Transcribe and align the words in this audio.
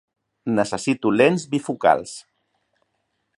Necessito 0.59 1.11
lents 1.17 1.45
bifocals. 1.53 2.15